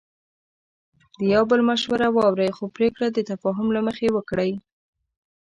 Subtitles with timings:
[1.19, 4.51] د یو بل مشوره واورئ، خو پریکړه د تفاهم له مخې وکړئ.